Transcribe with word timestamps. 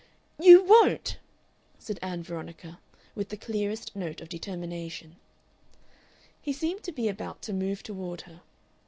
"You 0.39 0.63
won't!" 0.63 1.19
said 1.77 1.99
Ann 2.01 2.23
Veronica; 2.23 2.79
with 3.13 3.29
the 3.29 3.37
clearest 3.37 3.95
note 3.95 4.19
of 4.19 4.29
determination. 4.29 5.17
He 6.41 6.53
seemed 6.53 6.81
to 6.85 6.91
be 6.91 7.07
about 7.07 7.43
to 7.43 7.53
move 7.53 7.83
toward 7.83 8.21
her. 8.21 8.41